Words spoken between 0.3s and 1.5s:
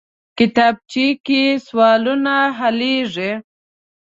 کتابچه کې